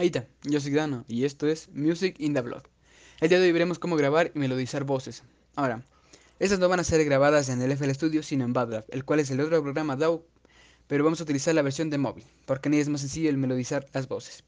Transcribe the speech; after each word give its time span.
Ahí 0.00 0.06
está, 0.06 0.26
yo 0.44 0.62
soy 0.62 0.72
Dano 0.72 1.04
y 1.08 1.26
esto 1.26 1.46
es 1.46 1.68
Music 1.74 2.16
in 2.18 2.32
the 2.32 2.40
Blog. 2.40 2.62
El 3.20 3.28
día 3.28 3.38
de 3.38 3.44
hoy 3.44 3.52
veremos 3.52 3.78
cómo 3.78 3.96
grabar 3.96 4.32
y 4.34 4.38
melodizar 4.38 4.84
voces. 4.84 5.24
Ahora, 5.56 5.84
estas 6.38 6.58
no 6.58 6.70
van 6.70 6.80
a 6.80 6.84
ser 6.84 7.04
grabadas 7.04 7.50
en 7.50 7.60
el 7.60 7.70
FL 7.72 7.92
Studio 7.92 8.22
sino 8.22 8.46
en 8.46 8.54
BadLab, 8.54 8.86
el 8.88 9.04
cual 9.04 9.20
es 9.20 9.30
el 9.30 9.42
otro 9.42 9.62
programa 9.62 9.96
DAW, 9.96 10.24
pero 10.86 11.04
vamos 11.04 11.20
a 11.20 11.24
utilizar 11.24 11.54
la 11.54 11.60
versión 11.60 11.90
de 11.90 11.98
móvil, 11.98 12.24
porque 12.46 12.70
en 12.70 12.72
ella 12.72 12.82
es 12.84 12.88
más 12.88 13.02
sencillo 13.02 13.28
el 13.28 13.36
melodizar 13.36 13.88
las 13.92 14.08
voces. 14.08 14.42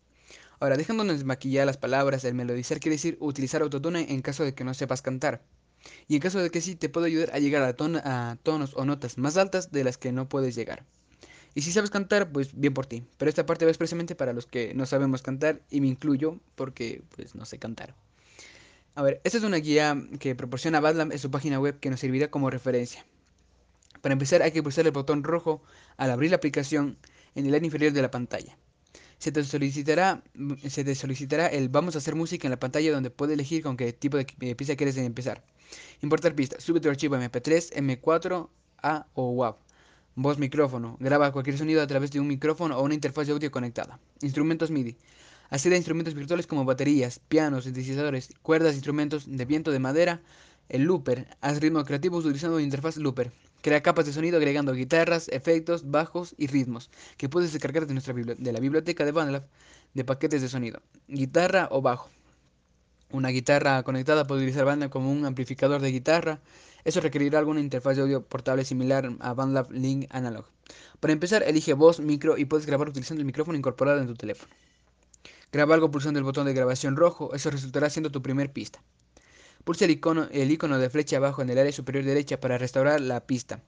Ahora, 0.59 0.79
dejándonos 0.79 1.23
maquillar 1.25 1.67
las 1.67 1.77
palabras, 1.77 2.25
el 2.25 2.33
melodizar 2.33 2.81
quiere 2.81 2.95
decir 2.95 3.19
utilizar 3.21 3.61
autotune 3.61 4.07
en 4.09 4.23
caso 4.23 4.45
de 4.45 4.55
que 4.55 4.65
no 4.65 4.73
sepas 4.73 5.03
cantar. 5.03 5.43
Y 6.09 6.15
en 6.15 6.23
caso 6.23 6.39
de 6.39 6.49
que 6.49 6.63
sí, 6.63 6.77
te 6.77 6.89
puedo 6.89 7.05
ayudar 7.05 7.29
a 7.35 7.41
llegar 7.41 7.63
a 7.63 8.37
tonos 8.37 8.73
o 8.75 8.87
notas 8.87 9.19
más 9.19 9.37
altas 9.37 9.71
de 9.71 9.85
las 9.85 9.99
que 9.99 10.13
no 10.13 10.31
puedes 10.31 10.55
llegar. 10.55 10.87
Y 11.55 11.63
si 11.63 11.73
sabes 11.73 11.91
cantar, 11.91 12.33
pues 12.33 12.59
bien 12.59 12.73
por 12.73 12.87
ti. 12.87 13.05
Pero 13.19 13.29
esta 13.29 13.45
parte 13.45 13.65
va 13.65 13.71
expresamente 13.71 14.15
para 14.15 14.33
los 14.33 14.47
que 14.47 14.75
no 14.75 14.87
sabemos 14.87 15.23
cantar 15.23 15.61
y 15.71 15.81
me 15.81 15.89
incluyo 15.89 16.39
porque 16.55 17.03
pues 17.15 17.35
no 17.35 17.45
sé 17.45 17.59
cantar. 17.59 17.95
A 18.95 19.03
ver, 19.03 19.21
esta 19.25 19.39
es 19.39 19.45
una 19.45 19.59
guía 19.59 19.97
que 20.19 20.35
proporciona 20.35 20.81
Badlam 20.81 21.13
en 21.13 21.19
su 21.19 21.31
página 21.31 21.59
web 21.61 21.79
que 21.81 21.91
nos 21.91 22.01
servirá 22.01 22.31
como 22.31 22.51
referencia. 22.51 23.05
Para 24.01 24.15
empezar 24.15 24.43
hay 24.43 24.53
que 24.53 24.63
pulsar 24.63 24.87
el 24.87 24.93
botón 24.93 25.25
rojo 25.25 25.63
al 25.97 26.11
abrir 26.11 26.31
la 26.31 26.37
aplicación 26.37 26.99
en 27.35 27.47
el 27.47 27.55
área 27.55 27.67
inferior 27.67 27.93
de 27.93 28.03
la 28.03 28.11
pantalla. 28.11 28.57
Se 29.19 29.31
te, 29.31 29.45
solicitará, 29.45 30.23
se 30.69 30.85
te 30.85 30.95
solicitará 30.95 31.47
el 31.47 31.69
Vamos 31.69 31.95
a 31.95 31.99
hacer 31.99 32.17
música 32.17 32.47
en 32.49 32.51
la 32.51 32.59
pantalla 32.59 32.93
donde 32.93 33.11
puedes 33.11 33.35
elegir 33.35 33.63
con 33.63 33.77
qué 33.77 33.93
tipo 33.93 34.17
de 34.17 34.57
pista 34.57 34.75
quieres 34.75 34.97
empezar. 34.97 35.45
Importar 36.03 36.35
pista. 36.35 36.61
Sube 36.61 36.81
tu 36.81 36.89
archivo 36.89 37.17
MP3, 37.17 37.73
M4, 37.75 38.49
A 38.83 39.07
o 39.15 39.31
WAV. 39.31 39.57
Voz 40.15 40.37
micrófono. 40.37 40.99
Graba 41.01 41.33
cualquier 41.33 41.57
sonido 41.57 41.81
a 41.81 41.87
través 41.87 42.11
de 42.11 42.21
un 42.21 42.29
micrófono 42.29 42.77
o 42.77 42.83
una 42.83 42.93
interfaz 42.93 43.27
de 43.27 43.33
audio 43.33 43.51
conectada. 43.51 43.99
Instrumentos 44.21 44.71
MIDI. 44.71 44.95
Accede 45.49 45.75
a 45.75 45.79
instrumentos 45.79 46.13
virtuales 46.13 46.47
como 46.47 46.67
baterías, 46.67 47.19
pianos, 47.19 47.65
sintetizadores, 47.65 48.29
cuerdas, 48.43 48.75
instrumentos 48.75 49.25
de 49.27 49.45
viento 49.47 49.71
de 49.71 49.79
madera, 49.79 50.21
el 50.69 50.83
looper. 50.83 51.29
Haz 51.41 51.61
ritmo 51.61 51.83
creativo 51.85 52.19
utilizando 52.19 52.57
una 52.57 52.65
interfaz 52.65 52.99
looper. 52.99 53.33
Crea 53.63 53.83
capas 53.83 54.05
de 54.05 54.13
sonido 54.13 54.37
agregando 54.37 54.75
guitarras, 54.75 55.29
efectos, 55.29 55.91
bajos 55.91 56.35
y 56.37 56.47
ritmos 56.47 56.91
que 57.17 57.31
puedes 57.31 57.53
descargar 57.53 57.87
de, 57.87 57.95
nuestra 57.95 58.13
de 58.13 58.53
la 58.53 58.61
biblioteca 58.61 59.07
de 59.07 59.13
BandLab 59.13 59.47
de 59.95 60.05
paquetes 60.05 60.43
de 60.43 60.49
sonido. 60.51 60.83
Guitarra 61.09 61.69
o 61.71 61.81
bajo. 61.81 62.11
Una 63.11 63.31
guitarra 63.31 63.83
conectada 63.83 64.27
puede 64.27 64.43
utilizar 64.43 64.67
BandLab 64.67 64.91
como 64.91 65.11
un 65.11 65.25
amplificador 65.25 65.81
de 65.81 65.91
guitarra. 65.91 66.41
Eso 66.85 67.01
requerirá 67.01 67.39
alguna 67.39 67.61
interfaz 67.61 67.97
de 67.97 68.03
audio 68.03 68.23
portable 68.23 68.65
similar 68.65 69.11
a 69.21 69.35
BandLab 69.35 69.71
Link 69.71 70.07
Analog. 70.11 70.47
Para 71.01 71.13
empezar, 71.13 71.43
elige 71.45 71.75
voz, 71.75 72.01
micro 72.01 72.39
y 72.39 72.45
puedes 72.45 72.67
grabar 72.67 72.89
utilizando 72.89 73.21
el 73.21 73.27
micrófono 73.27 73.57
incorporado 73.57 74.01
en 74.01 74.07
tu 74.07 74.15
teléfono. 74.15 74.53
Graba 75.53 75.75
algo 75.75 75.91
pulsando 75.91 76.19
el 76.19 76.25
botón 76.25 76.47
de 76.47 76.55
grabación 76.55 76.97
rojo, 76.97 77.35
eso 77.35 77.51
resultará 77.51 77.91
siendo 77.91 78.11
tu 78.11 78.23
primer 78.23 78.51
pista. 78.51 78.83
Pulsa 79.65 79.85
el 79.85 79.93
icono, 79.93 80.29
el 80.33 80.51
icono 80.51 80.79
de 80.79 80.91
flecha 80.91 81.19
abajo 81.19 81.43
en 81.43 81.51
el 81.51 81.59
área 81.59 81.73
superior 81.73 82.05
derecha 82.05 82.41
para 82.41 82.59
restaurar 82.59 83.01
la 83.01 83.21
pista. 83.21 83.61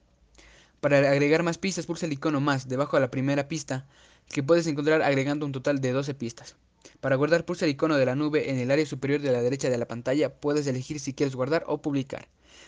Para 0.81 0.97
agregar 1.09 1.43
más 1.43 1.57
pistas, 1.57 1.85
pulsa 1.85 2.05
el 2.05 2.13
icono 2.13 2.41
más 2.41 2.67
debajo 2.67 2.97
de 2.97 3.01
la 3.01 3.11
primera 3.11 3.47
pista, 3.47 3.85
que 4.29 4.43
puedes 4.43 4.67
encontrar 4.67 5.01
agregando 5.03 5.45
un 5.45 5.51
total 5.51 5.79
de 5.79 5.93
12 5.93 6.13
pistas. 6.15 6.55
Para 6.99 7.15
guardar, 7.15 7.45
pulsa 7.45 7.65
el 7.65 7.71
icono 7.71 7.95
de 7.95 8.05
la 8.05 8.15
nube 8.15 8.49
en 8.49 8.57
el 8.57 8.71
área 8.71 8.85
superior 8.85 9.21
de 9.21 9.31
la 9.31 9.41
derecha 9.41 9.69
de 9.69 9.77
la 9.77 9.87
pantalla. 9.87 10.33
Puedes 10.33 10.67
elegir 10.67 10.99
si 10.99 11.13
quieres 11.13 11.35
guardar 11.35 11.63
o 11.67 11.81
publicar. 11.81 12.27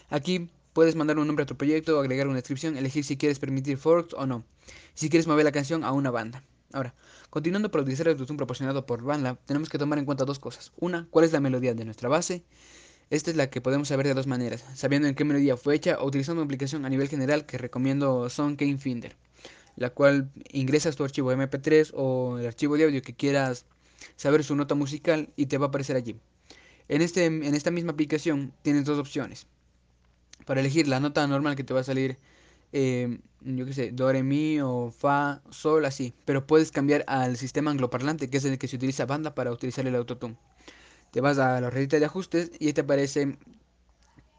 Aquí 0.10 0.50
puedes 0.72 0.96
mandar 0.96 1.20
un 1.20 1.28
nombre 1.28 1.44
a 1.44 1.46
tu 1.46 1.58
proyecto, 1.58 2.00
agregar 2.00 2.28
una 2.28 2.38
descripción, 2.38 2.78
elegir 2.78 3.04
si 3.04 3.18
quieres 3.18 3.40
permitir 3.40 3.78
forks 3.78 4.14
o 4.14 4.26
no. 4.26 4.46
Si 4.94 5.10
quieres 5.10 5.28
mover 5.28 5.44
la 5.44 5.52
canción 5.52 5.84
a 5.84 5.92
una 5.92 6.12
banda. 6.12 6.44
Ahora, 6.72 6.96
continuando 7.30 7.72
para 7.72 7.82
utilizar 7.82 8.08
el 8.08 8.14
autotune 8.14 8.38
proporcionado 8.38 8.86
por 8.86 9.04
BandLab, 9.04 9.38
tenemos 9.46 9.68
que 9.68 9.78
tomar 9.78 10.00
en 10.00 10.06
cuenta 10.06 10.24
dos 10.24 10.40
cosas. 10.40 10.72
Una, 10.80 11.08
cuál 11.10 11.26
es 11.26 11.34
la 11.34 11.42
melodía 11.42 11.74
de 11.74 11.84
nuestra 11.84 12.08
base. 12.08 12.46
Esta 13.10 13.32
es 13.32 13.36
la 13.36 13.50
que 13.50 13.60
podemos 13.60 13.90
saber 13.90 14.08
de 14.08 14.14
dos 14.14 14.28
maneras, 14.28 14.64
sabiendo 14.76 15.10
en 15.10 15.16
qué 15.16 15.26
melodía 15.26 15.58
fue 15.58 15.76
hecha 15.76 15.98
o 16.00 16.08
utilizando 16.08 16.42
una 16.42 16.46
aplicación 16.46 16.86
a 16.86 16.90
nivel 16.90 17.10
general 17.10 17.46
que 17.46 17.58
recomiendo 17.58 18.30
Song 18.30 18.58
Finder, 18.80 19.18
la 19.76 19.90
cual 19.90 20.30
ingresas 20.52 20.96
tu 20.96 21.04
archivo 21.04 21.34
MP3 21.34 21.92
o 21.94 22.38
el 22.40 22.48
archivo 22.48 22.78
de 22.78 22.86
audio 22.86 23.02
que 23.02 23.14
quieras 23.14 23.66
saber 24.16 24.46
su 24.46 24.56
nota 24.56 24.74
musical 24.74 25.30
y 25.36 25.48
te 25.48 25.58
va 25.58 25.66
a 25.66 25.68
aparecer 25.70 25.98
allí. 25.98 26.18
En, 26.88 27.02
este, 27.02 27.26
en 27.26 27.56
esta 27.56 27.72
misma 27.72 27.92
aplicación 27.92 28.54
tienes 28.62 28.86
dos 28.86 29.00
opciones 29.00 29.48
para 30.48 30.62
elegir 30.62 30.88
la 30.88 31.00
nota 31.00 31.28
normal 31.28 31.56
que 31.56 31.64
te 31.64 31.74
va 31.74 31.82
a 31.82 31.84
salir, 31.84 32.18
eh, 32.72 33.20
yo 33.42 33.66
qué 33.66 33.74
sé, 33.74 33.92
do, 33.92 34.12
re, 34.12 34.24
mi 34.24 34.60
o 34.62 34.92
fa, 34.92 35.42
sol, 35.52 35.86
así. 35.86 36.16
Pero 36.26 36.48
puedes 36.48 36.72
cambiar 36.72 37.04
al 37.08 37.38
sistema 37.38 37.70
angloparlante, 37.70 38.30
que 38.30 38.38
es 38.38 38.46
el 38.46 38.58
que 38.58 38.68
se 38.68 38.78
utiliza 38.78 39.06
banda 39.06 39.36
para 39.36 39.52
utilizar 39.52 39.86
el 39.86 39.96
autotune. 39.96 40.38
Te 41.12 41.22
vas 41.22 41.38
a 41.38 41.62
la 41.62 41.70
rayita 41.70 42.00
de 42.00 42.06
ajustes 42.06 42.52
y 42.60 42.68
ahí 42.68 42.74
te 42.74 42.82
aparece 42.82 43.38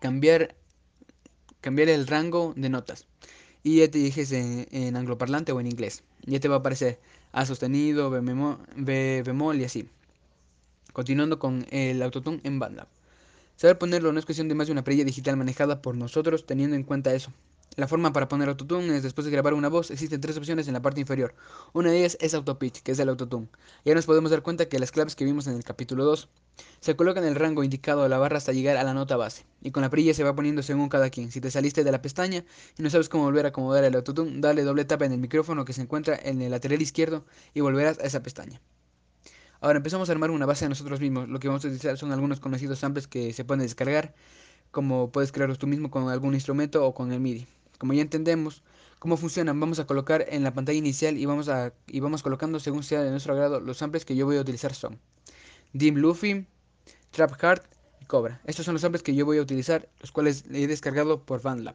cambiar, 0.00 0.56
cambiar 1.60 1.91
el 1.91 2.06
rango 2.06 2.54
de 2.56 2.70
notas. 2.70 3.06
Y 3.62 3.78
ya 3.80 3.90
te 3.90 3.98
en, 4.38 4.66
en 4.70 4.96
angloparlante 4.96 5.52
o 5.52 5.60
en 5.60 5.66
inglés. 5.66 6.04
Ya 6.25 6.40
te 6.40 6.48
va 6.48 6.56
a 6.56 6.58
aparecer 6.60 6.98
A 7.32 7.44
sostenido, 7.44 8.08
B 8.08 8.20
bemol, 8.20 8.58
B 8.76 9.22
bemol 9.26 9.60
y 9.60 9.64
así. 9.64 9.90
Continuando 10.94 11.38
con 11.38 11.66
el 11.70 12.02
autotune 12.02 12.40
en 12.44 12.58
banda. 12.58 12.88
Saber 13.58 13.76
ponerlo 13.76 14.12
no 14.12 14.20
es 14.20 14.24
cuestión 14.24 14.46
de 14.46 14.54
más 14.54 14.69
de 14.69 14.72
una 14.72 14.84
perilla 14.84 15.02
digital 15.02 15.36
manejada 15.36 15.82
por 15.82 15.96
nosotros 15.96 16.46
teniendo 16.46 16.76
en 16.76 16.84
cuenta 16.84 17.12
eso. 17.12 17.32
La 17.74 17.88
forma 17.88 18.12
para 18.12 18.28
poner 18.28 18.48
autotune 18.48 18.96
es 18.96 19.02
después 19.02 19.24
de 19.24 19.32
grabar 19.32 19.52
una 19.52 19.69
voz, 19.69 19.91
existen 19.91 20.20
tres 20.20 20.36
opciones 20.36 20.69
en 20.69 20.74
la 20.74 20.80
parte 20.80 21.00
inferior. 21.00 21.34
Una 21.72 21.91
de 21.91 21.98
ellas 21.98 22.16
es 22.20 22.34
autopitch, 22.34 22.82
que 22.82 22.92
es 22.92 23.00
el 23.00 23.08
autotune. 23.08 23.48
Ya 23.84 23.96
nos 23.96 24.06
podemos 24.06 24.30
dar 24.30 24.42
cuenta 24.42 24.69
que 24.69 24.78
las 24.78 24.92
claves 24.92 25.16
que 25.16 25.24
vimos 25.24 25.48
en 25.48 25.56
el 25.56 25.64
capítulo 25.64 26.04
2 26.04 26.28
se 26.78 26.94
colocan 26.94 27.24
en 27.24 27.30
el 27.30 27.34
rango 27.34 27.64
indicado 27.64 28.04
de 28.04 28.08
la 28.08 28.19
barra 28.19 28.38
hasta 28.38 28.52
llegar 28.52 28.76
a 28.76 28.84
la 28.84 28.94
nota 28.94 29.16
base. 29.16 29.44
Y 29.60 29.72
con 29.72 29.80
la 29.80 29.90
perilla 29.90 30.14
se 30.14 30.22
va 30.22 30.36
poniendo 30.36 30.62
según 30.62 30.88
cada 30.88 31.10
quien. 31.10 31.32
Si 31.32 31.40
te 31.40 31.50
saliste 31.50 31.82
de 31.82 31.90
la 31.90 32.00
pestaña 32.00 32.44
y 32.78 32.82
no 32.84 32.90
sabes 32.90 33.08
cómo 33.08 33.25
volver 33.25 33.46
a 33.46 33.48
acomodar 33.48 33.82
el 33.82 33.96
autotune, 33.96 34.34
dale 34.36 34.62
doble 34.62 34.84
tapa 34.84 35.04
en 35.04 35.14
el 35.14 35.19
micrófono 35.19 35.64
que 35.64 35.72
se 35.72 35.82
encuentra 35.82 36.16
en 36.22 36.42
el 36.42 36.52
lateral 36.52 36.80
izquierdo 36.80 37.25
y 37.54 37.60
volverás 37.60 37.98
a 37.98 38.04
esa 38.04 38.22
pestaña. 38.22 38.60
Ahora 39.60 39.78
empezamos 39.78 40.08
a 40.08 40.12
armar 40.12 40.30
una 40.30 40.46
base 40.46 40.64
de 40.64 40.69
nosotros 40.69 41.00
mismos. 41.00 41.28
Lo 41.28 41.41
que 41.41 41.48
vamos 41.48 41.64
a 41.64 41.69
utilizar 41.69 41.98
son 41.98 42.12
algunos 42.12 42.38
conocidos 42.38 42.78
samples 42.78 43.08
que 43.08 43.32
se 43.32 43.44
pueden 43.44 43.62
descargar, 43.62 44.14
como 44.70 45.10
puedes 45.10 45.32
crearlos 45.32 45.58
tú 45.58 45.66
mismo 45.66 45.91
con 45.91 46.08
algún 46.08 46.34
instrumento 46.34 46.86
o 46.86 46.94
con 46.94 47.12
el 47.12 47.20
MIDI. 47.20 47.48
Como 47.78 47.92
ya 47.92 48.02
entendemos 48.02 48.62
cómo 49.00 49.16
funcionan, 49.16 49.58
vamos 49.58 49.80
a 49.80 49.86
colocar 49.86 50.26
en 50.28 50.44
la 50.44 50.54
pantalla 50.54 50.78
inicial 50.78 51.19
y 51.19 51.26
vamos, 51.26 51.48
a, 51.48 51.72
colocando 52.22 52.60
según 52.60 52.84
sea 52.84 53.02
de 53.02 53.10
nuestro 53.10 53.32
agrado. 53.32 53.58
Los 53.58 53.78
samples 53.78 54.04
que 54.04 54.14
yo 54.14 54.26
voy 54.26 54.36
a 54.36 54.41
utilizar 54.41 54.74
son 54.74 54.98
Dim 55.72 55.96
Luffy, 55.96 56.46
Trap 57.10 57.32
Hard 57.42 57.62
y 58.00 58.04
Cobra. 58.04 58.40
Estos 58.44 58.64
son 58.64 58.75
los 58.75 58.82
samples 58.82 59.02
que 59.02 59.14
yo 59.16 59.26
voy 59.26 59.38
a 59.38 59.42
utilizar, 59.42 59.88
los 60.00 60.12
cuales 60.12 60.44
he 60.52 60.69
descargado 60.69 61.22
por 61.22 61.40
FanLab. 61.40 61.75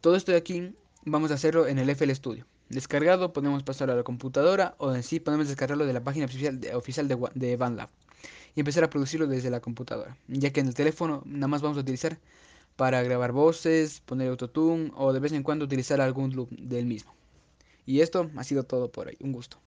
Todo 0.00 0.16
esto 0.16 0.32
de 0.32 0.38
aquí 0.38 0.74
vamos 1.04 1.30
a 1.30 1.34
hacerlo 1.34 1.68
en 1.68 1.78
el 1.78 1.88
FL 1.90 2.12
Studio. 2.12 2.44
Descargado 2.72 3.34
podemos 3.34 3.62
pasar 3.62 3.90
a 3.90 3.94
la 3.94 4.02
computadora 4.02 4.74
o 4.78 4.94
en 4.94 5.02
sí 5.02 5.20
podemos 5.20 5.46
descargarlo 5.46 5.84
de 5.84 5.92
la 5.92 6.02
página 6.02 6.24
oficial 6.24 6.58
de, 6.58 6.74
oficial 6.74 7.06
de, 7.06 7.88
y 8.54 8.60
empezar 8.60 8.82
a 8.82 8.88
producirlo 8.88 9.26
desde 9.26 9.50
la 9.50 9.60
computadora, 9.60 10.16
ya 10.26 10.54
que 10.54 10.60
en 10.60 10.68
el 10.68 10.74
teléfono 10.74 11.22
nada 11.26 11.48
más 11.48 11.60
vamos 11.60 11.76
a 11.76 11.82
utilizar 11.82 12.18
para 12.76 13.02
grabar 13.02 13.32
voces, 13.32 14.00
poner 14.00 14.30
autotune 14.30 14.90
o 14.96 15.12
de 15.12 15.20
vez 15.20 15.32
en 15.32 15.42
cuando 15.42 15.66
utilizar 15.66 16.00
algún 16.00 16.34
loop 16.34 16.48
del 16.48 16.86
mismo. 16.86 17.14
Y 17.84 18.00
esto 18.00 18.30
ha 18.36 18.44
sido 18.44 18.62
todo 18.62 18.90
por 18.90 19.08
hoy. 19.08 19.18
Un 19.20 19.32
gusto. 19.32 19.58